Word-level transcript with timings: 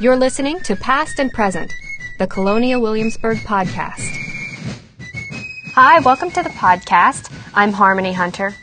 You're 0.00 0.16
listening 0.16 0.60
to 0.60 0.76
Past 0.76 1.18
and 1.18 1.32
Present, 1.32 1.74
the 2.20 2.28
Colonial 2.28 2.80
Williamsburg 2.80 3.38
podcast. 3.38 3.98
Hi, 5.74 5.98
welcome 5.98 6.30
to 6.30 6.42
the 6.44 6.50
podcast. 6.50 7.32
I'm 7.52 7.72
Harmony 7.72 8.12
Hunter. 8.12 8.54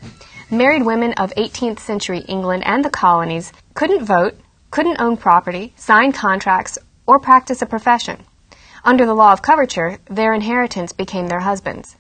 Married 0.50 0.86
women 0.86 1.12
of 1.18 1.36
18th 1.36 1.80
century 1.80 2.20
England 2.20 2.63
and 2.66 2.86
the 2.86 2.90
colonies 2.90 3.52
couldn't 3.73 4.05
vote, 4.05 4.38
couldn't 4.71 5.02
own 5.02 5.18
property, 5.18 5.73
sign 5.76 6.13
contracts, 6.13 6.77
or 7.05 7.20
practice 7.20 7.62
a 7.62 7.66
profession. 7.66 8.23
Under 8.86 9.05
the 9.05 9.13
law 9.13 9.34
of 9.34 9.41
coverture, 9.41 9.98
their 10.09 10.34
inheritance 10.34 10.94
became 10.94 11.27
their 11.27 11.41
husband's. 11.41 11.98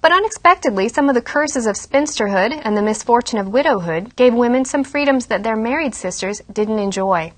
But 0.00 0.12
unexpectedly, 0.12 0.88
some 0.88 1.10
of 1.10 1.14
the 1.14 1.20
curses 1.20 1.66
of 1.66 1.76
spinsterhood 1.76 2.58
and 2.64 2.74
the 2.74 2.80
misfortune 2.80 3.38
of 3.38 3.48
widowhood 3.48 4.16
gave 4.16 4.32
women 4.32 4.64
some 4.64 4.82
freedoms 4.82 5.26
that 5.26 5.42
their 5.42 5.56
married 5.56 5.94
sisters 5.94 6.40
didn't 6.50 6.78
enjoy. 6.78 7.34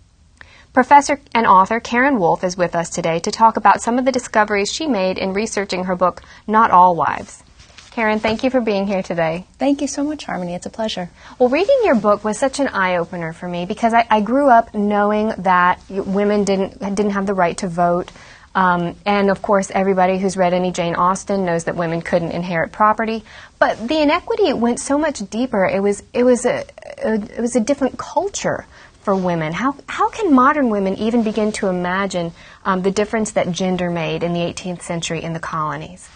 Professor 0.75 1.21
and 1.33 1.47
author 1.47 1.79
Karin 1.79 2.19
Wulf 2.19 2.43
is 2.43 2.57
with 2.57 2.75
us 2.75 2.91
today 2.91 3.21
to 3.21 3.31
talk 3.31 3.57
about 3.57 3.81
some 3.81 3.97
of 3.97 4.05
the 4.05 4.11
discoveries 4.11 4.73
she 4.73 4.89
made 4.89 5.19
in 5.19 5.33
researching 5.33 5.85
her 5.85 5.95
book, 5.95 6.21
Not 6.49 6.73
All 6.73 6.97
Wives. 6.97 7.45
Karin, 7.93 8.19
thank 8.19 8.43
you 8.43 8.51
for 8.51 8.61
being 8.61 8.89
here 8.89 9.01
today. 9.01 9.47
Thank 9.57 9.81
you 9.81 9.87
so 9.87 10.03
much, 10.03 10.25
Harmony. 10.25 10.53
It's 10.53 10.67
a 10.67 10.71
pleasure. 10.71 11.11
Well, 11.39 11.49
reading 11.49 11.79
your 11.85 11.95
book 11.95 12.25
was 12.25 12.41
such 12.41 12.59
an 12.59 12.67
eye 12.67 12.97
opener 12.97 13.33
for 13.33 13.49
me 13.49 13.67
because 13.67 13.95
I, 13.95 14.05
I, 14.11 14.21
grew 14.21 14.49
up 14.49 14.75
knowing 14.75 15.33
that 15.39 15.81
women 15.89 16.43
didn't 16.43 16.81
didn't 16.81 17.13
have 17.13 17.27
the 17.27 17.35
right 17.35 17.57
to 17.59 17.69
vote. 17.69 18.11
Um, 18.57 18.97
and 19.07 19.31
of 19.31 19.43
course, 19.43 19.71
everybody 19.71 20.19
who's 20.19 20.37
read 20.37 20.55
any 20.55 20.73
Jane 20.73 20.97
Austen 20.97 21.45
knows 21.45 21.65
that 21.65 21.77
women 21.77 22.03
couldn't 22.03 22.33
inherit 22.33 22.73
property. 22.73 23.23
But 23.61 23.87
the 23.87 24.01
inequity 24.03 24.53
went 24.53 24.81
so 24.81 24.99
much 24.99 25.21
deeper. 25.31 25.67
It 25.67 25.85
was 25.85 26.03
it 26.13 26.25
was 26.25 26.45
a, 26.45 26.65
a 26.99 27.15
it 27.15 27.41
was 27.41 27.55
a 27.55 27.61
different 27.61 27.97
culture 27.97 28.67
for 29.05 29.15
women. 29.15 29.53
How, 29.53 29.77
how 29.87 30.09
can 30.09 30.33
modern 30.33 30.71
women 30.71 30.97
even 30.97 31.23
begin 31.23 31.53
to 31.53 31.69
imagine 31.69 32.33
um, 32.65 32.83
the 32.83 32.91
difference 32.91 33.33
that 33.33 33.53
gender 33.53 33.91
made 33.91 34.23
in 34.23 34.33
the 34.33 34.41
18th 34.41 34.83
century 34.83 35.23
in 35.23 35.35
the 35.35 35.41
colonies? 35.41 36.09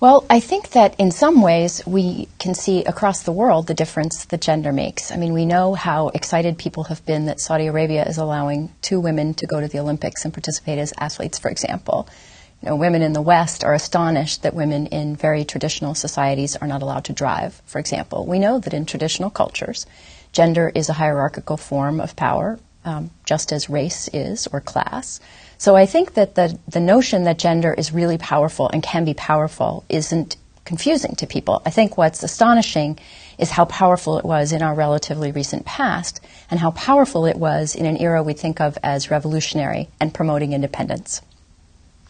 Well, 0.00 0.24
I 0.30 0.38
think 0.38 0.70
that 0.70 0.94
in 1.00 1.10
some 1.10 1.42
ways 1.42 1.84
we 1.84 2.28
can 2.38 2.54
see 2.54 2.84
across 2.84 3.24
the 3.24 3.32
world 3.32 3.66
the 3.66 3.74
difference 3.74 4.26
that 4.26 4.40
gender 4.40 4.72
makes. 4.72 5.10
I 5.10 5.16
mean, 5.16 5.32
we 5.32 5.44
know 5.44 5.74
how 5.74 6.08
excited 6.10 6.56
people 6.56 6.84
have 6.84 7.04
been 7.04 7.26
that 7.26 7.40
Saudi 7.40 7.66
Arabia 7.66 8.04
is 8.04 8.16
allowing 8.16 8.72
two 8.80 9.00
women 9.00 9.34
to 9.34 9.46
go 9.46 9.60
to 9.60 9.66
the 9.66 9.80
Olympics 9.80 10.24
and 10.24 10.32
participate 10.32 10.78
as 10.78 10.92
athletes, 10.98 11.40
for 11.40 11.50
example. 11.50 12.08
You 12.62 12.68
know, 12.68 12.76
women 12.76 13.02
in 13.02 13.12
the 13.12 13.22
West 13.22 13.64
are 13.64 13.74
astonished 13.74 14.44
that 14.44 14.54
women 14.54 14.86
in 14.86 15.16
very 15.16 15.44
traditional 15.44 15.96
societies 15.96 16.54
are 16.54 16.68
not 16.68 16.82
allowed 16.82 17.04
to 17.06 17.12
drive, 17.12 17.60
for 17.66 17.80
example. 17.80 18.24
We 18.24 18.38
know 18.38 18.60
that 18.60 18.74
in 18.74 18.86
traditional 18.86 19.30
cultures, 19.30 19.84
Gender 20.32 20.70
is 20.74 20.88
a 20.88 20.92
hierarchical 20.92 21.56
form 21.56 22.00
of 22.00 22.16
power, 22.16 22.58
um, 22.84 23.10
just 23.24 23.52
as 23.52 23.68
race 23.70 24.08
is 24.12 24.46
or 24.52 24.60
class. 24.60 25.20
So 25.58 25.74
I 25.74 25.86
think 25.86 26.14
that 26.14 26.36
the, 26.36 26.58
the 26.68 26.80
notion 26.80 27.24
that 27.24 27.38
gender 27.38 27.74
is 27.74 27.92
really 27.92 28.18
powerful 28.18 28.68
and 28.68 28.82
can 28.82 29.04
be 29.04 29.14
powerful 29.14 29.84
isn't 29.88 30.36
confusing 30.64 31.16
to 31.16 31.26
people. 31.26 31.62
I 31.64 31.70
think 31.70 31.96
what's 31.96 32.22
astonishing 32.22 32.98
is 33.38 33.50
how 33.50 33.64
powerful 33.64 34.18
it 34.18 34.24
was 34.24 34.52
in 34.52 34.62
our 34.62 34.74
relatively 34.74 35.32
recent 35.32 35.64
past 35.64 36.20
and 36.50 36.60
how 36.60 36.72
powerful 36.72 37.26
it 37.26 37.36
was 37.36 37.74
in 37.74 37.86
an 37.86 37.96
era 37.96 38.22
we 38.22 38.34
think 38.34 38.60
of 38.60 38.78
as 38.82 39.10
revolutionary 39.10 39.88
and 39.98 40.12
promoting 40.12 40.52
independence. 40.52 41.22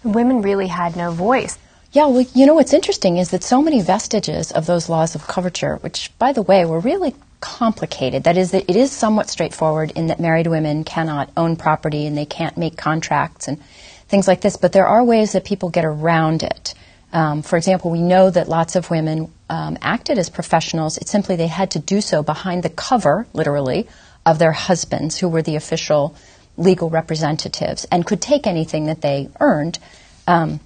Women 0.02 0.42
really 0.42 0.66
had 0.66 0.96
no 0.96 1.12
voice. 1.12 1.56
Yeah, 1.92 2.06
well, 2.06 2.26
you 2.34 2.46
know 2.46 2.54
what's 2.54 2.74
interesting 2.74 3.16
is 3.16 3.30
that 3.30 3.42
so 3.42 3.62
many 3.62 3.80
vestiges 3.80 4.52
of 4.52 4.66
those 4.66 4.88
laws 4.88 5.14
of 5.14 5.26
coverture, 5.26 5.76
which, 5.76 6.10
by 6.18 6.32
the 6.32 6.42
way, 6.42 6.64
were 6.64 6.80
really 6.80 7.14
complicated. 7.40 8.24
That 8.24 8.36
is, 8.36 8.50
that 8.52 8.68
it 8.68 8.76
is 8.76 8.90
somewhat 8.90 9.30
straightforward 9.30 9.92
in 9.92 10.08
that 10.08 10.20
married 10.20 10.46
women 10.46 10.84
cannot 10.84 11.30
own 11.36 11.56
property 11.56 12.06
and 12.06 12.16
they 12.16 12.26
can't 12.26 12.56
make 12.56 12.76
contracts 12.76 13.48
and 13.48 13.60
things 14.08 14.26
like 14.26 14.40
this, 14.40 14.56
but 14.56 14.72
there 14.72 14.86
are 14.86 15.04
ways 15.04 15.32
that 15.32 15.44
people 15.44 15.70
get 15.70 15.84
around 15.84 16.42
it. 16.42 16.74
Um, 17.12 17.42
for 17.42 17.56
example, 17.56 17.90
we 17.90 18.00
know 18.00 18.30
that 18.30 18.48
lots 18.48 18.76
of 18.76 18.90
women 18.90 19.32
um, 19.48 19.78
acted 19.80 20.18
as 20.18 20.28
professionals. 20.28 20.98
It's 20.98 21.10
simply 21.10 21.36
they 21.36 21.46
had 21.46 21.70
to 21.72 21.78
do 21.78 22.00
so 22.00 22.22
behind 22.22 22.62
the 22.62 22.70
cover, 22.70 23.26
literally, 23.32 23.88
of 24.26 24.38
their 24.38 24.52
husbands, 24.52 25.18
who 25.18 25.28
were 25.28 25.42
the 25.42 25.56
official 25.56 26.14
legal 26.56 26.90
representatives, 26.90 27.86
and 27.90 28.04
could 28.04 28.20
take 28.20 28.46
anything 28.46 28.86
that 28.86 29.00
they 29.00 29.30
earned. 29.40 29.78
Um, 30.26 30.60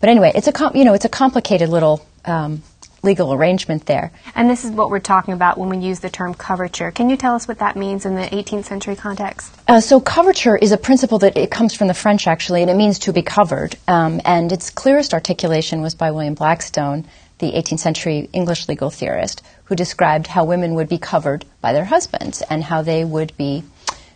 but 0.00 0.10
anyway, 0.10 0.32
it's 0.34 0.46
a 0.46 0.52
com- 0.52 0.76
you 0.76 0.84
know 0.84 0.94
it's 0.94 1.06
a 1.06 1.10
complicated 1.10 1.70
little 1.70 2.04
um, 2.24 2.62
legal 3.02 3.32
arrangement 3.32 3.86
there. 3.86 4.12
And 4.34 4.50
this 4.50 4.64
is 4.64 4.70
what 4.70 4.90
we're 4.90 4.98
talking 4.98 5.34
about 5.34 5.58
when 5.58 5.68
we 5.68 5.78
use 5.78 6.00
the 6.00 6.10
term 6.10 6.34
coverture. 6.34 6.90
Can 6.90 7.08
you 7.10 7.16
tell 7.16 7.34
us 7.34 7.46
what 7.46 7.58
that 7.58 7.76
means 7.76 8.04
in 8.04 8.14
the 8.14 8.22
18th 8.22 8.64
century 8.64 8.96
context? 8.96 9.54
Uh, 9.68 9.80
so 9.80 10.00
coverture 10.00 10.56
is 10.56 10.72
a 10.72 10.76
principle 10.76 11.18
that 11.20 11.36
it 11.36 11.50
comes 11.50 11.74
from 11.74 11.88
the 11.88 11.94
French 11.94 12.26
actually, 12.26 12.62
and 12.62 12.70
it 12.70 12.76
means 12.76 12.98
to 13.00 13.12
be 13.12 13.22
covered. 13.22 13.76
Um, 13.86 14.20
and 14.24 14.52
its 14.52 14.70
clearest 14.70 15.14
articulation 15.14 15.80
was 15.80 15.94
by 15.94 16.10
William 16.10 16.34
Blackstone, 16.34 17.06
the 17.38 17.52
18th 17.52 17.78
century 17.78 18.28
English 18.32 18.68
legal 18.68 18.90
theorist, 18.90 19.42
who 19.64 19.76
described 19.76 20.26
how 20.26 20.44
women 20.44 20.74
would 20.74 20.88
be 20.88 20.98
covered 20.98 21.44
by 21.60 21.72
their 21.72 21.84
husbands 21.84 22.42
and 22.50 22.64
how 22.64 22.82
they 22.82 23.04
would 23.04 23.36
be 23.36 23.62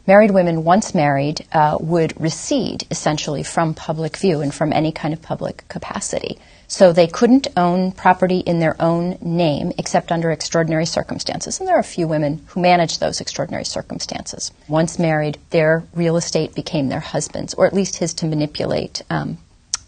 married 0.06 0.32
women 0.32 0.64
once 0.64 0.94
married 0.94 1.46
uh, 1.52 1.76
would 1.80 2.20
recede 2.20 2.84
essentially 2.90 3.42
from 3.42 3.74
public 3.74 4.16
view 4.16 4.40
and 4.40 4.52
from 4.52 4.72
any 4.72 4.90
kind 4.90 5.14
of 5.14 5.22
public 5.22 5.66
capacity. 5.68 6.38
So 6.72 6.90
they 6.90 7.06
couldn't 7.06 7.48
own 7.54 7.92
property 7.92 8.38
in 8.38 8.58
their 8.58 8.80
own 8.80 9.18
name 9.20 9.72
except 9.76 10.10
under 10.10 10.30
extraordinary 10.30 10.86
circumstances. 10.86 11.60
And 11.60 11.68
there 11.68 11.76
are 11.76 11.80
a 11.80 11.84
few 11.84 12.08
women 12.08 12.42
who 12.46 12.62
manage 12.62 12.98
those 12.98 13.20
extraordinary 13.20 13.66
circumstances. 13.66 14.50
Once 14.68 14.98
married, 14.98 15.36
their 15.50 15.84
real 15.92 16.16
estate 16.16 16.54
became 16.54 16.88
their 16.88 16.98
husband's, 16.98 17.52
or 17.52 17.66
at 17.66 17.74
least 17.74 17.96
his 17.96 18.14
to 18.14 18.26
manipulate 18.26 19.02
um, 19.10 19.36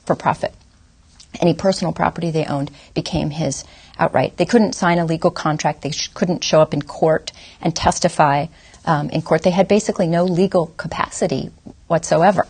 for 0.04 0.14
profit. 0.14 0.52
Any 1.40 1.54
personal 1.54 1.94
property 1.94 2.30
they 2.30 2.44
owned 2.44 2.70
became 2.92 3.30
his 3.30 3.64
outright. 3.98 4.36
They 4.36 4.44
couldn't 4.44 4.74
sign 4.74 4.98
a 4.98 5.06
legal 5.06 5.30
contract. 5.30 5.80
They 5.80 5.90
sh- 5.90 6.10
couldn't 6.12 6.44
show 6.44 6.60
up 6.60 6.74
in 6.74 6.82
court 6.82 7.32
and 7.62 7.74
testify 7.74 8.48
um, 8.84 9.08
in 9.08 9.22
court. 9.22 9.42
They 9.42 9.52
had 9.52 9.68
basically 9.68 10.06
no 10.06 10.24
legal 10.24 10.66
capacity 10.76 11.50
whatsoever. 11.86 12.46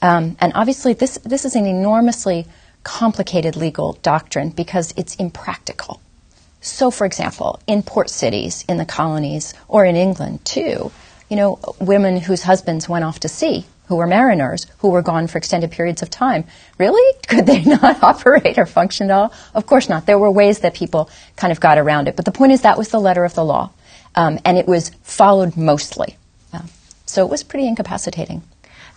Um, 0.00 0.38
and 0.40 0.52
obviously, 0.54 0.94
this, 0.94 1.18
this 1.18 1.44
is 1.44 1.54
an 1.54 1.66
enormously 1.66 2.46
complicated 2.84 3.56
legal 3.56 3.94
doctrine 4.02 4.50
because 4.50 4.94
it's 4.96 5.16
impractical. 5.16 6.00
So, 6.60 6.90
for 6.90 7.04
example, 7.04 7.60
in 7.66 7.82
port 7.82 8.08
cities, 8.08 8.64
in 8.68 8.78
the 8.78 8.86
colonies, 8.86 9.52
or 9.68 9.84
in 9.84 9.96
England 9.96 10.44
too, 10.44 10.92
you 11.28 11.36
know, 11.36 11.58
women 11.80 12.16
whose 12.16 12.42
husbands 12.42 12.88
went 12.88 13.04
off 13.04 13.20
to 13.20 13.28
sea, 13.28 13.66
who 13.86 13.96
were 13.96 14.06
mariners, 14.06 14.66
who 14.78 14.88
were 14.88 15.02
gone 15.02 15.26
for 15.26 15.38
extended 15.38 15.70
periods 15.70 16.00
of 16.00 16.08
time, 16.08 16.44
really? 16.78 17.18
Could 17.28 17.46
they 17.46 17.62
not 17.62 18.02
operate 18.02 18.58
or 18.58 18.66
function 18.66 19.10
at 19.10 19.14
all? 19.14 19.32
Of 19.54 19.66
course 19.66 19.88
not. 19.88 20.06
There 20.06 20.18
were 20.18 20.30
ways 20.30 20.60
that 20.60 20.74
people 20.74 21.10
kind 21.36 21.52
of 21.52 21.60
got 21.60 21.76
around 21.76 22.08
it. 22.08 22.16
But 22.16 22.24
the 22.24 22.32
point 22.32 22.52
is, 22.52 22.62
that 22.62 22.78
was 22.78 22.88
the 22.88 23.00
letter 23.00 23.24
of 23.24 23.34
the 23.34 23.44
law, 23.44 23.70
um, 24.14 24.38
and 24.44 24.56
it 24.56 24.66
was 24.66 24.90
followed 25.02 25.56
mostly. 25.56 26.16
Um, 26.52 26.68
so 27.04 27.24
it 27.24 27.30
was 27.30 27.42
pretty 27.42 27.66
incapacitating. 27.66 28.42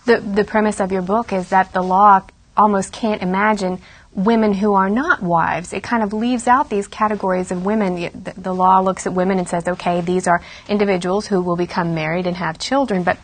The, 0.06 0.20
the 0.20 0.44
premise 0.44 0.80
of 0.80 0.90
your 0.90 1.02
book 1.02 1.34
is 1.34 1.50
that 1.50 1.72
the 1.72 1.82
law 1.82 2.22
almost 2.58 2.92
can't 2.92 3.22
imagine 3.22 3.80
women 4.14 4.52
who 4.52 4.74
are 4.74 4.90
not 4.90 5.22
wives. 5.22 5.72
It 5.72 5.82
kind 5.82 6.02
of 6.02 6.12
leaves 6.12 6.48
out 6.48 6.68
these 6.68 6.88
categories 6.88 7.50
of 7.52 7.64
women. 7.64 7.94
The, 7.94 8.34
the, 8.36 8.54
law 8.54 8.80
looks 8.80 9.06
at 9.06 9.12
women 9.12 9.38
and 9.38 9.48
says, 9.48 9.68
okay, 9.68 10.00
these 10.00 10.26
are 10.26 10.42
individuals 10.68 11.26
who 11.26 11.40
will 11.40 11.56
become 11.56 11.94
married 11.94 12.26
and 12.26 12.36
have 12.36 12.58
children, 12.58 13.04
but 13.04 13.18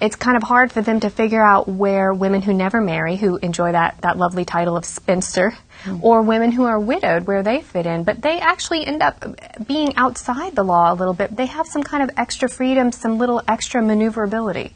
it's 0.00 0.14
kind 0.16 0.36
of 0.36 0.44
hard 0.44 0.70
for 0.70 0.80
them 0.80 1.00
to 1.00 1.10
figure 1.10 1.42
out 1.42 1.68
where 1.68 2.14
women 2.14 2.40
who 2.40 2.54
never 2.54 2.80
marry, 2.80 3.16
who 3.16 3.36
enjoy 3.38 3.72
that, 3.72 4.00
that 4.02 4.16
lovely 4.16 4.44
title 4.44 4.76
of 4.76 4.84
spinster, 4.84 5.50
mm-hmm. 5.82 6.04
or 6.04 6.22
women 6.22 6.52
who 6.52 6.64
are 6.64 6.78
widowed, 6.78 7.26
where 7.26 7.42
they 7.42 7.60
fit 7.60 7.84
in. 7.84 8.04
But 8.04 8.22
they 8.22 8.38
actually 8.38 8.86
end 8.86 9.02
up 9.02 9.24
being 9.66 9.96
outside 9.96 10.54
the 10.54 10.62
law 10.62 10.92
a 10.92 10.94
little 10.94 11.14
bit. 11.14 11.36
They 11.36 11.46
have 11.46 11.66
some 11.66 11.82
kind 11.82 12.04
of 12.04 12.10
extra 12.16 12.48
freedom, 12.48 12.92
some 12.92 13.18
little 13.18 13.42
extra 13.48 13.82
maneuverability. 13.82 14.72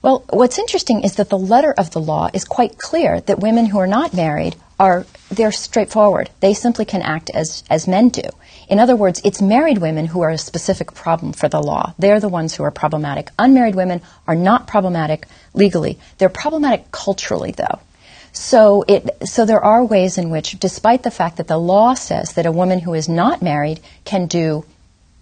Well, 0.00 0.24
what's 0.30 0.58
interesting 0.58 1.02
is 1.02 1.16
that 1.16 1.28
the 1.28 1.38
letter 1.38 1.74
of 1.76 1.90
the 1.90 2.00
law 2.00 2.30
is 2.32 2.44
quite 2.44 2.78
clear 2.78 3.20
that 3.22 3.40
women 3.40 3.66
who 3.66 3.78
are 3.78 3.86
not 3.86 4.14
married 4.14 4.54
are 4.78 5.06
they're 5.30 5.50
straightforward. 5.50 6.30
They 6.40 6.54
simply 6.54 6.84
can 6.84 7.02
act 7.02 7.30
as 7.34 7.64
as 7.68 7.88
men 7.88 8.08
do. 8.10 8.22
In 8.68 8.78
other 8.78 8.94
words, 8.94 9.20
it's 9.24 9.42
married 9.42 9.78
women 9.78 10.06
who 10.06 10.20
are 10.20 10.30
a 10.30 10.38
specific 10.38 10.94
problem 10.94 11.32
for 11.32 11.48
the 11.48 11.60
law. 11.60 11.94
They're 11.98 12.20
the 12.20 12.28
ones 12.28 12.54
who 12.54 12.62
are 12.62 12.70
problematic. 12.70 13.30
Unmarried 13.38 13.74
women 13.74 14.00
are 14.26 14.36
not 14.36 14.68
problematic 14.68 15.26
legally. 15.52 15.98
They're 16.18 16.28
problematic 16.28 16.92
culturally 16.92 17.50
though. 17.50 17.80
So 18.32 18.84
it 18.86 19.28
so 19.28 19.46
there 19.46 19.64
are 19.64 19.84
ways 19.84 20.16
in 20.16 20.30
which 20.30 20.60
despite 20.60 21.02
the 21.02 21.10
fact 21.10 21.38
that 21.38 21.48
the 21.48 21.58
law 21.58 21.94
says 21.94 22.34
that 22.34 22.46
a 22.46 22.52
woman 22.52 22.78
who 22.78 22.94
is 22.94 23.08
not 23.08 23.42
married 23.42 23.80
can 24.04 24.26
do 24.26 24.64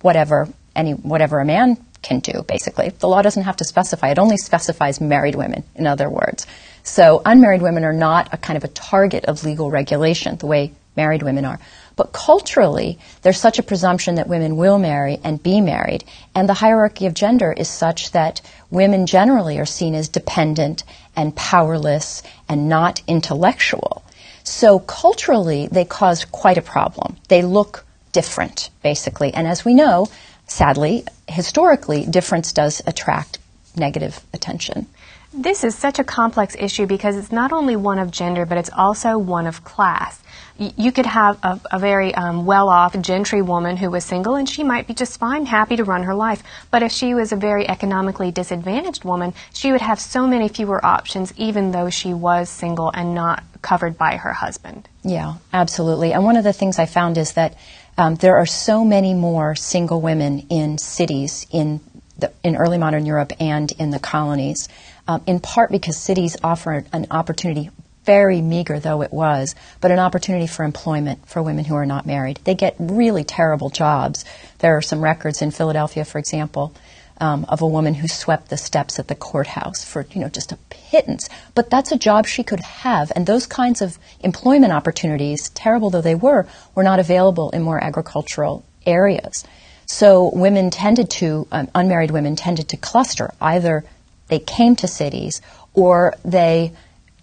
whatever 0.02 0.48
any 0.74 0.92
whatever 0.92 1.40
a 1.40 1.46
man 1.46 1.78
can 2.06 2.20
do, 2.20 2.44
basically. 2.46 2.88
The 2.88 3.08
law 3.08 3.22
doesn't 3.22 3.42
have 3.42 3.56
to 3.56 3.64
specify, 3.64 4.10
it 4.10 4.18
only 4.18 4.36
specifies 4.36 5.00
married 5.00 5.34
women, 5.34 5.64
in 5.74 5.86
other 5.86 6.08
words. 6.08 6.46
So 6.82 7.20
unmarried 7.24 7.62
women 7.62 7.84
are 7.84 7.92
not 7.92 8.32
a 8.32 8.36
kind 8.36 8.56
of 8.56 8.64
a 8.64 8.68
target 8.68 9.24
of 9.24 9.44
legal 9.44 9.70
regulation 9.70 10.36
the 10.36 10.46
way 10.46 10.72
married 10.96 11.22
women 11.22 11.44
are. 11.44 11.58
But 11.96 12.12
culturally, 12.12 12.98
there's 13.22 13.40
such 13.40 13.58
a 13.58 13.62
presumption 13.62 14.16
that 14.16 14.28
women 14.28 14.56
will 14.56 14.78
marry 14.78 15.18
and 15.24 15.42
be 15.42 15.60
married, 15.60 16.04
and 16.34 16.48
the 16.48 16.54
hierarchy 16.54 17.06
of 17.06 17.14
gender 17.14 17.52
is 17.52 17.68
such 17.68 18.12
that 18.12 18.40
women 18.70 19.06
generally 19.06 19.58
are 19.58 19.66
seen 19.66 19.94
as 19.94 20.08
dependent 20.08 20.84
and 21.16 21.34
powerless 21.34 22.22
and 22.48 22.68
not 22.68 23.02
intellectual. 23.06 24.04
So 24.44 24.78
culturally, 24.78 25.68
they 25.72 25.84
cause 25.84 26.24
quite 26.24 26.58
a 26.58 26.62
problem. 26.62 27.16
They 27.28 27.42
look 27.42 27.84
different, 28.12 28.70
basically. 28.82 29.34
And 29.34 29.46
as 29.46 29.64
we 29.64 29.74
know, 29.74 30.06
sadly, 30.46 31.04
historically, 31.28 32.06
difference 32.06 32.52
does 32.52 32.82
attract 32.86 33.38
negative 33.76 34.20
attention. 34.32 34.86
This 35.32 35.64
is 35.64 35.74
such 35.76 35.98
a 35.98 36.04
complex 36.04 36.56
issue 36.58 36.86
because 36.86 37.16
it's 37.16 37.30
not 37.30 37.52
only 37.52 37.76
one 37.76 37.98
of 37.98 38.10
gender, 38.10 38.46
but 38.46 38.56
it's 38.56 38.70
also 38.74 39.18
one 39.18 39.46
of 39.46 39.64
class. 39.64 40.22
you 40.58 40.90
could 40.90 41.04
have 41.04 41.38
a, 41.42 41.60
a 41.72 41.78
very 41.78 42.14
um, 42.14 42.46
well 42.46 42.70
off 42.70 42.98
gentry 43.02 43.42
woman 43.42 43.76
who 43.76 43.90
was 43.90 44.02
single 44.04 44.36
and 44.36 44.48
she 44.48 44.64
might 44.64 44.86
be 44.86 44.94
just 44.94 45.18
fine, 45.18 45.44
happy 45.44 45.76
to 45.76 45.84
run 45.84 46.04
her 46.04 46.14
life. 46.14 46.42
But 46.70 46.82
if 46.82 46.90
she 46.90 47.12
was 47.12 47.32
a 47.32 47.36
very 47.36 47.68
economically 47.68 48.30
disadvantaged 48.30 49.04
woman, 49.04 49.34
she 49.52 49.72
would 49.72 49.82
have 49.82 50.00
so 50.00 50.26
many 50.26 50.48
fewer 50.48 50.84
options, 50.84 51.34
even 51.36 51.72
though 51.72 51.90
she 51.90 52.14
was 52.14 52.48
single 52.48 52.90
and 52.94 53.14
not 53.14 53.44
covered 53.60 53.98
by 53.98 54.16
her 54.16 54.32
husband. 54.32 54.88
Yeah, 55.02 55.34
absolutely. 55.52 56.14
And 56.14 56.24
one 56.24 56.36
of 56.36 56.44
the 56.44 56.54
things 56.54 56.78
I 56.78 56.86
found 56.86 57.18
is 57.18 57.32
that 57.32 57.56
um, 57.98 58.16
there 58.16 58.36
are 58.36 58.46
so 58.46 58.84
many 58.84 59.14
more 59.14 59.54
single 59.54 60.00
women 60.00 60.46
in 60.50 60.78
cities 60.78 61.46
in 61.50 61.80
the, 62.18 62.32
in 62.42 62.56
early 62.56 62.78
modern 62.78 63.06
Europe 63.06 63.32
and 63.40 63.72
in 63.72 63.90
the 63.90 63.98
colonies 63.98 64.68
um, 65.08 65.22
in 65.26 65.40
part 65.40 65.70
because 65.70 65.96
cities 65.96 66.36
offer 66.42 66.84
an 66.92 67.06
opportunity, 67.10 67.70
very 68.04 68.40
meager 68.40 68.78
though 68.78 69.02
it 69.02 69.12
was, 69.12 69.54
but 69.80 69.90
an 69.90 69.98
opportunity 69.98 70.46
for 70.46 70.64
employment 70.64 71.26
for 71.28 71.42
women 71.42 71.64
who 71.64 71.74
are 71.74 71.86
not 71.86 72.06
married. 72.06 72.40
They 72.44 72.54
get 72.54 72.76
really 72.78 73.24
terrible 73.24 73.70
jobs. 73.70 74.24
There 74.58 74.76
are 74.76 74.82
some 74.82 75.00
records 75.00 75.42
in 75.42 75.50
Philadelphia, 75.50 76.04
for 76.04 76.18
example, 76.18 76.74
um, 77.20 77.44
of 77.48 77.62
a 77.62 77.66
woman 77.66 77.94
who 77.94 78.08
swept 78.08 78.50
the 78.50 78.56
steps 78.56 78.98
at 78.98 79.08
the 79.08 79.14
courthouse 79.14 79.84
for 79.84 80.06
you 80.12 80.20
know 80.20 80.28
just 80.28 80.52
a 80.52 80.58
pittance. 80.70 81.28
But 81.54 81.70
that's 81.70 81.92
a 81.92 81.98
job 81.98 82.26
she 82.26 82.42
could 82.42 82.60
have, 82.60 83.12
and 83.14 83.26
those 83.26 83.46
kinds 83.46 83.82
of 83.82 83.98
employment 84.20 84.72
opportunities, 84.72 85.50
terrible 85.50 85.90
though 85.90 86.00
they 86.00 86.14
were, 86.14 86.46
were 86.74 86.82
not 86.82 87.00
available 87.00 87.50
in 87.50 87.62
more 87.62 87.82
agricultural 87.82 88.64
areas. 88.84 89.44
So 89.86 90.30
women 90.34 90.70
tended 90.70 91.10
to, 91.10 91.46
um, 91.52 91.68
unmarried 91.74 92.10
women 92.10 92.34
tended 92.36 92.68
to 92.70 92.76
cluster 92.76 93.32
either 93.40 93.84
they 94.28 94.40
came 94.40 94.74
to 94.76 94.88
cities 94.88 95.40
or 95.74 96.14
they 96.24 96.72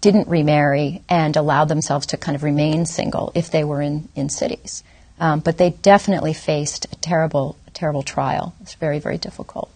didn't 0.00 0.28
remarry 0.28 1.02
and 1.08 1.36
allowed 1.36 1.66
themselves 1.66 2.06
to 2.06 2.16
kind 2.16 2.36
of 2.36 2.42
remain 2.42 2.86
single 2.86 3.32
if 3.34 3.50
they 3.50 3.64
were 3.64 3.80
in, 3.80 4.08
in 4.14 4.28
cities. 4.28 4.82
Um, 5.20 5.40
but 5.40 5.58
they 5.58 5.70
definitely 5.70 6.32
faced 6.32 6.86
a 6.92 6.96
terrible, 6.96 7.56
terrible 7.72 8.02
trial. 8.02 8.54
It's 8.60 8.74
very, 8.74 8.98
very 8.98 9.18
difficult. 9.18 9.70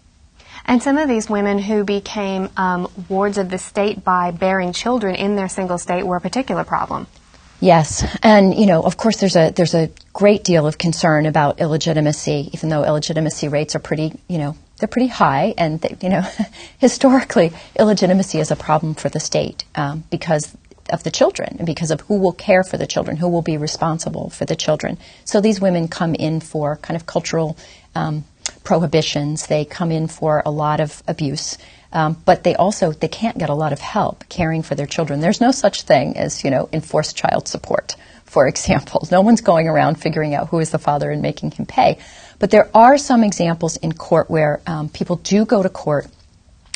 And 0.68 0.82
some 0.82 0.98
of 0.98 1.08
these 1.08 1.30
women 1.30 1.58
who 1.58 1.82
became 1.82 2.50
um, 2.58 2.88
wards 3.08 3.38
of 3.38 3.48
the 3.48 3.56
state 3.56 4.04
by 4.04 4.30
bearing 4.32 4.74
children 4.74 5.14
in 5.14 5.34
their 5.34 5.48
single 5.48 5.78
state 5.78 6.06
were 6.06 6.16
a 6.16 6.20
particular 6.20 6.62
problem. 6.62 7.06
Yes, 7.58 8.06
and 8.22 8.54
you 8.54 8.66
know, 8.66 8.82
of 8.82 8.98
course, 8.98 9.16
there's 9.16 9.34
a 9.34 9.50
there's 9.50 9.74
a 9.74 9.90
great 10.12 10.44
deal 10.44 10.66
of 10.66 10.78
concern 10.78 11.26
about 11.26 11.58
illegitimacy, 11.58 12.50
even 12.52 12.68
though 12.68 12.84
illegitimacy 12.84 13.48
rates 13.48 13.74
are 13.74 13.80
pretty, 13.80 14.12
you 14.28 14.38
know, 14.38 14.56
they're 14.78 14.88
pretty 14.88 15.08
high, 15.08 15.54
and 15.56 15.80
they, 15.80 15.96
you 16.00 16.10
know, 16.10 16.22
historically, 16.78 17.50
illegitimacy 17.76 18.38
is 18.38 18.50
a 18.52 18.56
problem 18.56 18.94
for 18.94 19.08
the 19.08 19.18
state 19.18 19.64
um, 19.74 20.04
because 20.10 20.56
of 20.90 21.02
the 21.02 21.10
children 21.10 21.56
and 21.58 21.66
because 21.66 21.90
of 21.90 22.02
who 22.02 22.18
will 22.18 22.32
care 22.32 22.62
for 22.62 22.76
the 22.76 22.86
children, 22.86 23.16
who 23.16 23.28
will 23.28 23.42
be 23.42 23.56
responsible 23.56 24.30
for 24.30 24.44
the 24.44 24.56
children. 24.56 24.98
So 25.24 25.40
these 25.40 25.60
women 25.60 25.88
come 25.88 26.14
in 26.14 26.40
for 26.40 26.76
kind 26.76 26.96
of 26.96 27.06
cultural 27.06 27.56
um, 27.94 28.24
prohibitions. 28.68 29.46
They 29.46 29.64
come 29.64 29.90
in 29.90 30.08
for 30.08 30.42
a 30.44 30.50
lot 30.50 30.78
of 30.78 31.02
abuse. 31.08 31.56
Um, 31.90 32.18
but 32.26 32.44
they 32.44 32.54
also 32.54 32.92
they 32.92 33.08
can't 33.08 33.38
get 33.38 33.48
a 33.48 33.54
lot 33.54 33.72
of 33.72 33.80
help 33.80 34.28
caring 34.28 34.62
for 34.62 34.74
their 34.74 34.84
children. 34.94 35.20
There's 35.20 35.40
no 35.40 35.52
such 35.52 35.82
thing 35.82 36.18
as 36.18 36.44
you 36.44 36.50
know 36.50 36.68
enforced 36.70 37.16
child 37.16 37.48
support, 37.48 37.96
for 38.26 38.46
example. 38.46 39.08
No 39.10 39.22
one's 39.22 39.40
going 39.40 39.68
around 39.68 39.94
figuring 39.94 40.34
out 40.34 40.48
who 40.50 40.58
is 40.58 40.70
the 40.70 40.78
father 40.78 41.10
and 41.10 41.22
making 41.22 41.52
him 41.52 41.64
pay. 41.64 41.96
But 42.38 42.50
there 42.50 42.68
are 42.74 42.98
some 42.98 43.24
examples 43.24 43.78
in 43.78 43.92
court 43.94 44.28
where 44.28 44.60
um, 44.66 44.90
people 44.90 45.16
do 45.16 45.46
go 45.46 45.62
to 45.62 45.70
court 45.70 46.06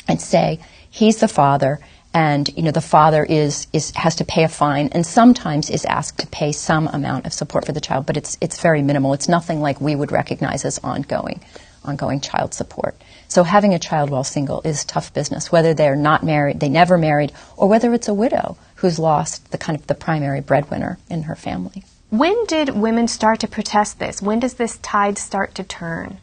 and 0.07 0.19
say 0.19 0.59
he's 0.89 1.17
the 1.17 1.27
father, 1.27 1.79
and 2.11 2.49
you 2.57 2.63
know 2.63 2.71
the 2.71 2.89
father 2.97 3.23
is, 3.23 3.67
is 3.71 3.91
has 3.91 4.15
to 4.15 4.25
pay 4.25 4.43
a 4.43 4.49
fine, 4.49 4.87
and 4.93 5.05
sometimes 5.05 5.69
is 5.69 5.85
asked 5.85 6.21
to 6.21 6.27
pay 6.39 6.53
some 6.53 6.87
amount 6.87 7.27
of 7.27 7.33
support 7.33 7.67
for 7.67 7.71
the 7.71 7.85
child, 7.87 8.07
but 8.07 8.17
it's 8.17 8.35
it's 8.41 8.59
very 8.59 8.81
minimal. 8.81 9.13
It's 9.13 9.29
nothing 9.29 9.61
like 9.61 9.79
we 9.79 9.95
would 9.95 10.11
recognize 10.11 10.65
as 10.65 10.79
ongoing 10.79 11.39
ongoing 11.85 12.21
child 12.21 12.53
support. 12.53 12.95
So 13.27 13.43
having 13.43 13.73
a 13.73 13.79
child 13.79 14.09
while 14.09 14.23
single 14.23 14.61
is 14.63 14.85
tough 14.85 15.13
business, 15.13 15.51
whether 15.51 15.73
they're 15.73 15.95
not 15.95 16.23
married, 16.23 16.59
they 16.59 16.69
never 16.69 16.97
married, 16.97 17.31
or 17.57 17.67
whether 17.67 17.93
it's 17.93 18.07
a 18.07 18.13
widow 18.13 18.57
who's 18.75 18.99
lost 18.99 19.51
the 19.51 19.57
kind 19.57 19.77
of 19.77 19.87
the 19.87 19.95
primary 19.95 20.41
breadwinner 20.41 20.99
in 21.09 21.23
her 21.23 21.35
family. 21.35 21.83
When 22.09 22.45
did 22.45 22.69
women 22.69 23.07
start 23.07 23.39
to 23.39 23.47
protest 23.47 23.97
this? 23.97 24.21
When 24.21 24.39
does 24.39 24.53
this 24.53 24.77
tide 24.77 25.17
start 25.17 25.55
to 25.55 25.63
turn? 25.63 26.19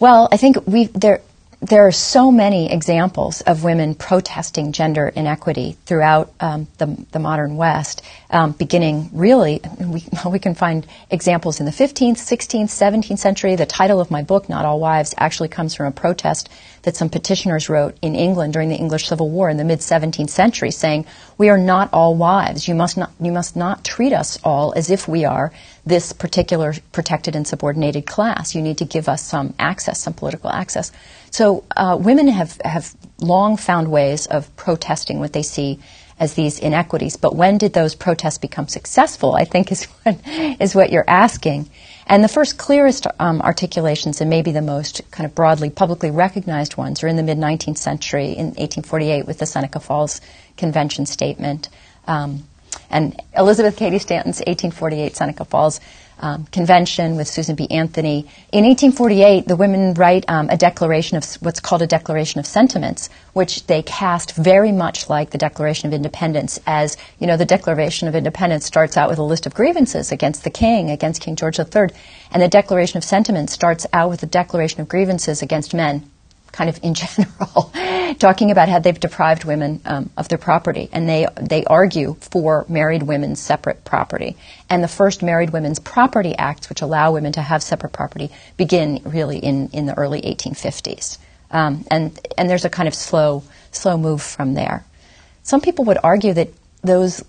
Well, 0.00 0.28
I 0.32 0.36
think 0.36 0.66
we 0.66 0.86
there 0.86 1.20
there 1.62 1.86
are 1.86 1.92
so 1.92 2.32
many 2.32 2.72
examples 2.72 3.40
of 3.42 3.62
women 3.62 3.94
protesting 3.94 4.72
gender 4.72 5.06
inequity 5.06 5.76
throughout 5.86 6.32
um, 6.40 6.66
the, 6.78 7.06
the, 7.12 7.20
modern 7.20 7.56
West, 7.56 8.02
um, 8.30 8.50
beginning 8.50 9.08
really, 9.12 9.60
we, 9.78 10.04
we 10.28 10.40
can 10.40 10.56
find 10.56 10.84
examples 11.08 11.60
in 11.60 11.66
the 11.66 11.72
15th, 11.72 12.16
16th, 12.16 12.64
17th 12.64 13.18
century. 13.18 13.54
The 13.54 13.64
title 13.64 14.00
of 14.00 14.10
my 14.10 14.24
book, 14.24 14.48
Not 14.48 14.64
All 14.64 14.80
Wives, 14.80 15.14
actually 15.16 15.50
comes 15.50 15.72
from 15.76 15.86
a 15.86 15.92
protest 15.92 16.48
that 16.82 16.96
some 16.96 17.08
petitioners 17.08 17.68
wrote 17.68 17.96
in 18.02 18.14
England 18.14 18.52
during 18.52 18.68
the 18.68 18.76
English 18.76 19.08
Civil 19.08 19.30
War 19.30 19.48
in 19.48 19.56
the 19.56 19.64
mid 19.64 19.80
17th 19.80 20.30
century, 20.30 20.70
saying, 20.70 21.06
"We 21.38 21.48
are 21.48 21.58
not 21.58 21.92
all 21.92 22.14
wives. 22.14 22.68
You 22.68 22.74
must 22.74 22.96
not, 22.96 23.10
you 23.20 23.32
must 23.32 23.56
not 23.56 23.84
treat 23.84 24.12
us 24.12 24.38
all 24.44 24.72
as 24.74 24.90
if 24.90 25.08
we 25.08 25.24
are 25.24 25.52
this 25.86 26.12
particular 26.12 26.74
protected 26.92 27.36
and 27.36 27.46
subordinated 27.46 28.06
class. 28.06 28.54
You 28.54 28.62
need 28.62 28.78
to 28.78 28.84
give 28.84 29.08
us 29.08 29.22
some 29.22 29.54
access, 29.58 30.00
some 30.00 30.14
political 30.14 30.50
access." 30.50 30.92
So 31.30 31.64
uh, 31.76 31.96
women 31.98 32.28
have, 32.28 32.60
have 32.64 32.94
long 33.20 33.56
found 33.56 33.88
ways 33.90 34.26
of 34.26 34.54
protesting 34.56 35.18
what 35.18 35.32
they 35.32 35.42
see 35.42 35.78
as 36.20 36.34
these 36.34 36.58
inequities. 36.58 37.16
But 37.16 37.34
when 37.34 37.58
did 37.58 37.72
those 37.72 37.94
protests 37.94 38.38
become 38.38 38.68
successful? 38.68 39.34
I 39.34 39.44
think 39.44 39.72
is 39.72 39.84
what, 40.02 40.18
is 40.60 40.74
what 40.74 40.92
you're 40.92 41.08
asking. 41.08 41.70
And 42.06 42.22
the 42.22 42.28
first 42.28 42.58
clearest 42.58 43.06
um, 43.18 43.40
articulations, 43.40 44.20
and 44.20 44.28
maybe 44.28 44.52
the 44.52 44.62
most 44.62 45.02
kind 45.10 45.24
of 45.24 45.34
broadly 45.34 45.70
publicly 45.70 46.10
recognized 46.10 46.76
ones, 46.76 47.02
are 47.02 47.08
in 47.08 47.16
the 47.16 47.22
mid 47.22 47.38
19th 47.38 47.78
century 47.78 48.30
in 48.32 48.46
1848 48.46 49.26
with 49.26 49.38
the 49.38 49.46
Seneca 49.46 49.80
Falls 49.80 50.20
Convention 50.56 51.06
Statement. 51.06 51.68
Um, 52.06 52.44
and 52.90 53.20
Elizabeth 53.36 53.76
Cady 53.76 53.98
Stanton's 53.98 54.38
1848 54.38 55.16
Seneca 55.16 55.44
Falls 55.44 55.80
um, 56.18 56.46
convention 56.46 57.16
with 57.16 57.26
Susan 57.26 57.56
B. 57.56 57.68
Anthony. 57.70 58.20
In 58.52 58.64
1848, 58.64 59.48
the 59.48 59.56
women 59.56 59.94
write 59.94 60.24
um, 60.28 60.48
a 60.50 60.56
declaration 60.56 61.16
of 61.16 61.24
what's 61.40 61.60
called 61.60 61.82
a 61.82 61.86
Declaration 61.86 62.38
of 62.38 62.46
Sentiments, 62.46 63.10
which 63.32 63.66
they 63.66 63.82
cast 63.82 64.34
very 64.34 64.72
much 64.72 65.08
like 65.08 65.30
the 65.30 65.38
Declaration 65.38 65.88
of 65.88 65.94
Independence, 65.94 66.60
as 66.66 66.96
you 67.18 67.26
know, 67.26 67.36
the 67.36 67.44
Declaration 67.44 68.08
of 68.08 68.14
Independence 68.14 68.66
starts 68.66 68.96
out 68.96 69.10
with 69.10 69.18
a 69.18 69.24
list 69.24 69.46
of 69.46 69.54
grievances 69.54 70.12
against 70.12 70.44
the 70.44 70.50
king, 70.50 70.90
against 70.90 71.22
King 71.22 71.36
George 71.36 71.58
III, 71.58 71.88
and 72.30 72.42
the 72.42 72.48
Declaration 72.48 72.98
of 72.98 73.04
Sentiments 73.04 73.52
starts 73.52 73.86
out 73.92 74.10
with 74.10 74.22
a 74.22 74.26
declaration 74.26 74.80
of 74.80 74.88
grievances 74.88 75.42
against 75.42 75.74
men 75.74 76.11
kind 76.52 76.68
of 76.70 76.78
in 76.82 76.94
general, 76.94 77.72
talking 78.18 78.50
about 78.50 78.68
how 78.68 78.78
they've 78.78 79.00
deprived 79.00 79.44
women 79.44 79.80
um, 79.84 80.10
of 80.16 80.28
their 80.28 80.38
property, 80.38 80.88
and 80.92 81.08
they 81.08 81.26
they 81.40 81.64
argue 81.64 82.14
for 82.20 82.64
married 82.68 83.02
women's 83.02 83.40
separate 83.40 83.84
property. 83.84 84.36
And 84.68 84.82
the 84.82 84.88
first 84.88 85.22
Married 85.22 85.50
Women's 85.50 85.78
Property 85.78 86.34
Acts, 86.36 86.68
which 86.68 86.82
allow 86.82 87.12
women 87.12 87.32
to 87.32 87.42
have 87.42 87.62
separate 87.62 87.92
property, 87.92 88.30
begin 88.56 89.00
really 89.04 89.38
in, 89.38 89.68
in 89.70 89.86
the 89.86 89.96
early 89.98 90.22
1850s. 90.22 91.18
Um, 91.50 91.84
and 91.90 92.18
and 92.38 92.48
there's 92.48 92.64
a 92.64 92.70
kind 92.70 92.88
of 92.88 92.94
slow 92.94 93.42
slow 93.72 93.96
move 93.96 94.22
from 94.22 94.54
there. 94.54 94.84
Some 95.42 95.60
people 95.60 95.86
would 95.86 95.98
argue 96.02 96.34
that 96.34 96.50
those 96.82 97.24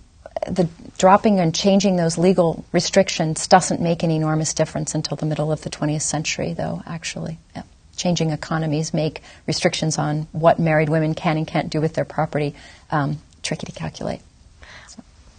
the 0.48 0.68
dropping 0.98 1.40
and 1.40 1.56
changing 1.56 1.96
those 1.96 2.18
legal 2.18 2.66
restrictions 2.74 3.48
doesn't 3.48 3.80
make 3.80 4.04
an 4.04 4.12
enormous 4.12 4.54
difference 4.54 4.94
until 4.94 5.16
the 5.16 5.26
middle 5.26 5.54
of 5.54 5.62
the 5.62 5.70
20th 5.70 6.02
century, 6.02 6.54
though. 6.54 6.82
Actually. 6.86 7.40
Yeah 7.56 7.64
changing 7.96 8.32
economies 8.32 8.94
make 8.94 9.22
restrictions 9.48 9.98
on 9.98 10.28
what 10.32 10.60
married 10.60 10.90
women 10.90 11.14
can 11.14 11.38
and 11.38 11.48
can't 11.48 11.70
do 11.70 11.80
with 11.80 11.94
their 11.94 12.06
property 12.06 12.56
um, 12.92 13.20
tricky 13.42 13.66
to 13.66 13.72
calculate. 13.72 14.22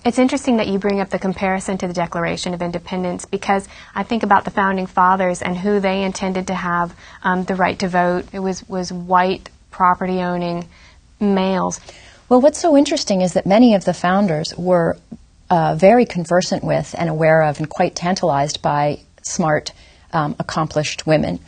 It's 0.05 0.19
interesting 0.19 0.59
that 0.59 0.69
you 0.69 0.79
bring 0.79 1.01
up 1.01 1.09
the 1.09 1.19
comparison 1.19 1.79
to 1.79 1.87
the 1.87 1.95
Declaration 1.95 2.53
of 2.53 2.61
Independence 2.61 3.25
because 3.25 3.67
I 3.95 4.03
think 4.03 4.23
about 4.23 4.45
the 4.45 4.51
founding 4.51 4.87
fathers 4.87 5.41
and 5.41 5.57
who 5.57 5.81
they 5.81 6.03
intended 6.03 6.49
to 6.49 6.55
have 6.55 6.95
um, 7.23 7.45
the 7.45 7.55
right 7.55 7.79
to 7.79 7.89
vote. 7.89 8.27
It 8.33 8.41
was 8.41 8.69
was 8.69 8.93
white 8.93 9.49
property 9.71 10.21
owning 10.21 10.69
males. 11.21 11.81
Well, 12.29 12.43
what's 12.43 12.59
so 12.59 12.77
interesting 12.77 13.23
is 13.23 13.33
that 13.33 13.47
many 13.47 13.75
of 13.75 13.87
the 13.87 13.95
founders 13.95 14.55
were 14.59 14.99
uh, 15.49 15.75
very 15.75 16.05
conversant 16.05 16.65
with 16.65 16.95
and 16.99 17.09
aware 17.09 17.43
of 17.43 17.59
and 17.59 17.69
quite 17.69 17.95
tantalized 17.95 18.61
by 18.61 19.01
smart, 19.23 19.73
um, 20.13 20.37
accomplished 20.39 21.07
women. 21.07 21.41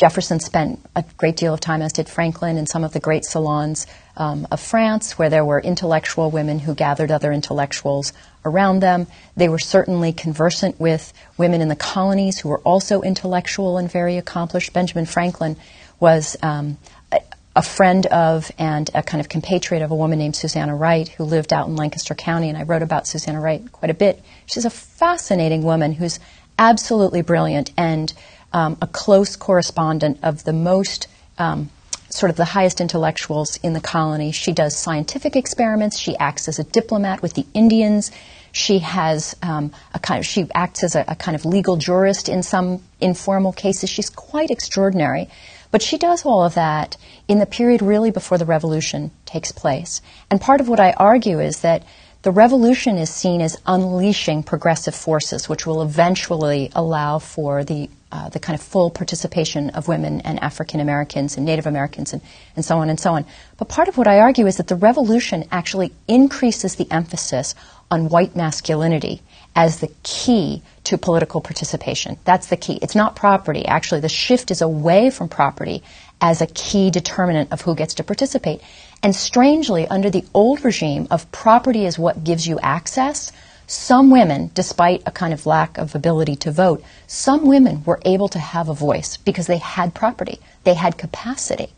Jefferson 0.00 0.40
spent 0.40 0.80
a 0.96 1.04
great 1.18 1.36
deal 1.36 1.52
of 1.52 1.60
time, 1.60 1.82
as 1.82 1.92
did 1.92 2.08
Franklin, 2.08 2.56
in 2.56 2.66
some 2.66 2.84
of 2.84 2.94
the 2.94 3.00
great 3.00 3.22
salons 3.22 3.86
um, 4.16 4.48
of 4.50 4.58
France, 4.58 5.18
where 5.18 5.28
there 5.28 5.44
were 5.44 5.60
intellectual 5.60 6.30
women 6.30 6.58
who 6.58 6.74
gathered 6.74 7.10
other 7.10 7.30
intellectuals 7.30 8.14
around 8.42 8.80
them. 8.80 9.06
They 9.36 9.50
were 9.50 9.58
certainly 9.58 10.14
conversant 10.14 10.80
with 10.80 11.12
women 11.36 11.60
in 11.60 11.68
the 11.68 11.76
colonies 11.76 12.38
who 12.38 12.48
were 12.48 12.60
also 12.60 13.02
intellectual 13.02 13.76
and 13.76 13.92
very 13.92 14.16
accomplished. 14.16 14.72
Benjamin 14.72 15.04
Franklin 15.04 15.56
was 16.00 16.34
um, 16.42 16.78
a, 17.12 17.20
a 17.54 17.62
friend 17.62 18.06
of 18.06 18.50
and 18.56 18.88
a 18.94 19.02
kind 19.02 19.20
of 19.20 19.28
compatriot 19.28 19.82
of 19.82 19.90
a 19.90 19.94
woman 19.94 20.18
named 20.18 20.34
Susanna 20.34 20.74
Wright, 20.74 21.08
who 21.08 21.24
lived 21.24 21.52
out 21.52 21.68
in 21.68 21.76
Lancaster 21.76 22.14
County, 22.14 22.48
and 22.48 22.56
I 22.56 22.62
wrote 22.62 22.80
about 22.80 23.06
Susanna 23.06 23.38
Wright 23.38 23.70
quite 23.70 23.90
a 23.90 23.94
bit. 23.94 24.22
She's 24.46 24.64
a 24.64 24.70
fascinating 24.70 25.62
woman 25.62 25.92
who's 25.92 26.18
absolutely 26.58 27.20
brilliant 27.20 27.70
and 27.76 28.14
um, 28.52 28.76
a 28.82 28.86
close 28.86 29.36
correspondent 29.36 30.18
of 30.22 30.44
the 30.44 30.52
most 30.52 31.08
um, 31.38 31.70
sort 32.10 32.30
of 32.30 32.36
the 32.36 32.44
highest 32.44 32.80
intellectuals 32.80 33.56
in 33.62 33.72
the 33.72 33.80
colony. 33.80 34.32
She 34.32 34.52
does 34.52 34.76
scientific 34.76 35.36
experiments. 35.36 35.98
She 35.98 36.16
acts 36.16 36.48
as 36.48 36.58
a 36.58 36.64
diplomat 36.64 37.22
with 37.22 37.34
the 37.34 37.46
Indians. 37.54 38.10
She 38.52 38.80
has 38.80 39.36
um, 39.42 39.72
a 39.94 40.00
kind 40.00 40.18
of 40.18 40.26
she 40.26 40.48
acts 40.54 40.82
as 40.82 40.96
a, 40.96 41.04
a, 41.06 41.14
kind 41.14 41.36
of 41.36 41.44
legal 41.44 41.76
jurist 41.76 42.28
in 42.28 42.42
some 42.42 42.82
informal 43.00 43.52
cases. 43.52 43.88
She's 43.88 44.10
quite 44.10 44.50
extraordinary, 44.50 45.28
but 45.70 45.82
she 45.82 45.98
does 45.98 46.26
all 46.26 46.42
of 46.42 46.54
that 46.54 46.96
in 47.28 47.38
the 47.38 47.46
period 47.46 47.80
really 47.80 48.10
before 48.10 48.38
the 48.38 48.44
revolution 48.44 49.12
takes 49.24 49.52
place. 49.52 50.02
And 50.30 50.40
part 50.40 50.60
of 50.60 50.68
what 50.68 50.80
I 50.80 50.92
argue 50.92 51.38
is 51.38 51.60
that 51.60 51.84
the 52.22 52.30
revolution 52.30 52.98
is 52.98 53.08
seen 53.08 53.40
as 53.40 53.56
unleashing 53.66 54.42
progressive 54.42 54.94
forces, 54.94 55.48
which 55.48 55.66
will 55.66 55.80
eventually 55.82 56.70
allow 56.74 57.18
for 57.18 57.64
the 57.64 57.88
uh, 58.12 58.28
the 58.28 58.40
kind 58.40 58.58
of 58.58 58.62
full 58.66 58.90
participation 58.90 59.70
of 59.70 59.86
women 59.86 60.20
and 60.22 60.42
African 60.42 60.80
Americans 60.80 61.36
and 61.36 61.46
Native 61.46 61.66
Americans 61.68 62.12
and, 62.12 62.20
and 62.56 62.64
so 62.64 62.78
on 62.78 62.90
and 62.90 62.98
so 62.98 63.12
on. 63.12 63.24
But 63.56 63.68
part 63.68 63.86
of 63.86 63.96
what 63.96 64.08
I 64.08 64.18
argue 64.18 64.46
is 64.46 64.56
that 64.56 64.66
the 64.66 64.74
revolution 64.74 65.44
actually 65.52 65.92
increases 66.08 66.74
the 66.74 66.90
emphasis 66.90 67.54
on 67.88 68.08
white 68.08 68.34
masculinity 68.34 69.22
as 69.54 69.78
the 69.78 69.92
key 70.02 70.62
to 70.84 70.98
political 70.98 71.40
participation. 71.40 72.18
That's 72.24 72.48
the 72.48 72.56
key. 72.56 72.80
It's 72.82 72.96
not 72.96 73.14
property. 73.14 73.64
Actually, 73.64 74.00
the 74.00 74.08
shift 74.08 74.50
is 74.50 74.60
away 74.60 75.10
from 75.10 75.28
property 75.28 75.84
as 76.20 76.40
a 76.40 76.46
key 76.46 76.90
determinant 76.90 77.52
of 77.52 77.62
who 77.62 77.74
gets 77.74 77.94
to 77.94 78.04
participate. 78.04 78.60
And 79.02 79.14
strangely, 79.16 79.86
under 79.88 80.10
the 80.10 80.24
old 80.34 80.64
regime 80.64 81.08
of 81.10 81.30
property 81.32 81.86
is 81.86 81.98
what 81.98 82.24
gives 82.24 82.46
you 82.46 82.58
access, 82.60 83.32
some 83.66 84.10
women, 84.10 84.50
despite 84.52 85.02
a 85.06 85.12
kind 85.12 85.32
of 85.32 85.46
lack 85.46 85.78
of 85.78 85.94
ability 85.94 86.36
to 86.36 86.50
vote, 86.50 86.82
some 87.06 87.46
women 87.46 87.84
were 87.84 88.00
able 88.04 88.28
to 88.28 88.38
have 88.38 88.68
a 88.68 88.74
voice 88.74 89.16
because 89.16 89.46
they 89.46 89.58
had 89.58 89.94
property, 89.94 90.40
they 90.64 90.74
had 90.74 90.98
capacity. 90.98 91.68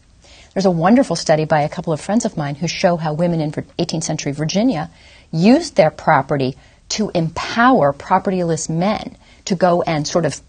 There's 0.55 0.65
a 0.67 0.71
wonderful 0.71 1.17
study 1.17 1.45
by 1.45 1.63
a 1.63 1.69
couple 1.69 1.93
of 1.93 2.01
friends 2.01 2.25
of 2.25 2.37
mine 2.37 2.55
who 2.55 2.67
show 2.69 2.97
how 2.97 3.13
women 3.13 3.41
in 3.41 3.53
18th 3.53 4.05
century 4.05 4.33
Virginia 4.33 4.91
used 5.31 5.77
their 5.77 5.91
property 5.91 6.57
to 6.91 7.11
empower 7.15 7.93
propertyless 7.93 8.69
men 8.69 9.17
to 9.47 9.55
go 9.55 9.83
and 9.83 10.07
sort 10.07 10.27
of 10.27 10.41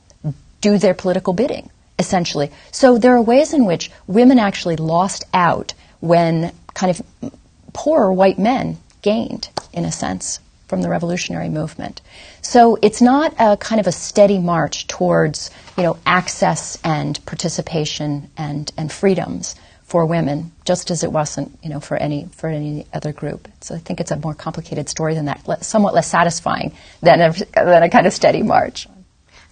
do 0.62 0.78
their 0.78 0.94
political 0.94 1.34
bidding, 1.34 1.70
essentially. 2.00 2.52
So 2.72 2.98
there 2.98 3.16
are 3.16 3.22
ways 3.22 3.54
in 3.54 3.66
which 3.66 3.92
women 4.08 4.40
actually 4.40 4.76
lost 4.76 5.26
out 5.34 5.74
when 6.00 6.54
kind 6.74 6.90
of 6.90 7.32
poorer 7.74 8.12
white 8.12 8.40
men 8.40 8.78
gained, 9.02 9.50
in 9.72 9.86
a 9.86 9.92
sense 9.92 10.40
from 10.68 10.82
the 10.82 10.90
revolutionary 10.90 11.50
movement. 11.50 12.02
So 12.42 12.78
it's 12.82 13.02
not 13.02 13.34
a 13.38 13.58
kind 13.58 13.80
of 13.80 13.88
a 13.88 13.92
steady 13.92 14.40
march 14.40 14.88
towards, 14.88 15.52
you 15.78 15.84
know, 15.84 15.98
access 16.06 16.78
and 16.84 17.24
participation 17.26 18.30
and, 18.38 18.72
and 18.78 18.92
freedoms 18.92 19.56
for 19.84 20.06
women, 20.06 20.52
just 20.66 20.90
as 20.90 21.04
it 21.04 21.12
wasn't, 21.12 21.60
you 21.62 21.70
know, 21.70 21.80
for 21.80 21.96
any 21.98 22.28
for 22.32 22.50
any 22.50 22.88
other 22.94 23.14
group. 23.14 23.48
So 23.62 23.76
I 23.76 23.78
think 23.78 24.00
it's 24.00 24.10
a 24.10 24.16
more 24.16 24.34
complicated 24.34 24.90
story 24.90 25.14
than 25.14 25.26
that, 25.26 25.64
somewhat 25.64 25.94
less 25.94 26.10
satisfying 26.10 26.74
than 27.02 27.22
a, 27.22 27.32
than 27.54 27.84
a 27.84 27.90
kind 27.90 28.08
of 28.08 28.14
steady 28.14 28.42
march. 28.42 28.88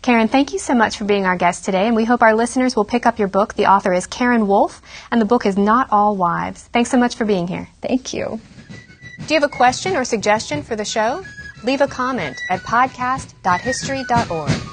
Karin, 0.02 0.28
thank 0.28 0.52
you 0.52 0.58
so 0.58 0.74
much 0.74 0.98
for 0.98 1.04
being 1.04 1.28
our 1.28 1.38
guest 1.38 1.64
today, 1.64 1.86
and 1.86 1.96
we 1.96 2.06
hope 2.06 2.24
our 2.24 2.34
listeners 2.34 2.76
will 2.76 2.86
pick 2.86 3.06
up 3.06 3.20
your 3.20 3.28
book. 3.28 3.54
The 3.54 3.68
author 3.68 3.94
is 3.94 4.08
Karin 4.08 4.48
Wulf, 4.48 4.82
and 5.12 5.22
the 5.22 5.26
book 5.26 5.46
is 5.46 5.58
Not 5.58 5.90
All 5.92 6.16
Wives. 6.16 6.64
Thanks 6.74 6.90
so 6.90 6.98
much 6.98 7.16
for 7.16 7.26
being 7.26 7.48
here. 7.48 7.68
Thank 7.82 8.12
you. 8.12 8.42
Do 9.28 9.36
you 9.36 9.40
have 9.40 9.50
a 9.50 9.56
question 9.56 9.96
or 9.96 10.04
suggestion 10.04 10.64
for 10.64 10.76
the 10.76 10.86
show? 10.86 11.24
Leave 11.64 11.82
a 11.82 11.88
comment 11.88 12.36
at 12.50 12.62
podcast.history.org. 12.62 14.71